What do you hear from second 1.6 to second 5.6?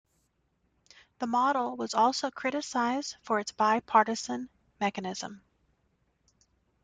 was also criticised for its bi-partisan mechanism.